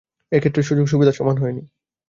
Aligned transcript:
এ 0.31 0.37
ক্ষেত্রে 0.39 0.61
সুযোগ 0.63 0.85
সুবিধা 0.87 1.11
সমান 1.11 1.35
হয়নি। 1.37 1.61